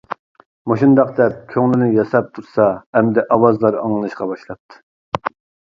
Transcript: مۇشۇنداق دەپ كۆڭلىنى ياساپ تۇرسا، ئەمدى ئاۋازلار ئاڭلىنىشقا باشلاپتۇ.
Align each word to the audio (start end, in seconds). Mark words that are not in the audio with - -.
مۇشۇنداق 0.69 1.11
دەپ 1.19 1.35
كۆڭلىنى 1.51 1.91
ياساپ 1.99 2.33
تۇرسا، 2.39 2.67
ئەمدى 2.95 3.27
ئاۋازلار 3.37 3.81
ئاڭلىنىشقا 3.85 4.31
باشلاپتۇ. 4.35 5.33